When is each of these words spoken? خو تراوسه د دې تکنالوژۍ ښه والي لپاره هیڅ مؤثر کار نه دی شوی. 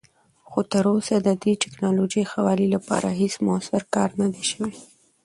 خو 0.49 0.59
تراوسه 0.71 1.15
د 1.21 1.29
دې 1.43 1.53
تکنالوژۍ 1.63 2.23
ښه 2.31 2.39
والي 2.45 2.67
لپاره 2.75 3.07
هیڅ 3.19 3.33
مؤثر 3.47 3.81
کار 3.93 4.09
نه 4.21 4.27
دی 4.33 4.43
شوی. 4.51 4.73